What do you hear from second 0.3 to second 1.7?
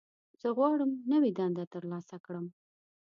زه غواړم نوې دنده